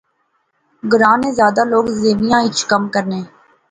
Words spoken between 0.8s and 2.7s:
گراں نے زیادہ لوک زیویاں اچ